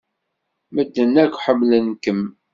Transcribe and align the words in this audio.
Medden 0.73 1.13
akk 1.23 1.35
ḥemmlen-kem. 1.45 2.21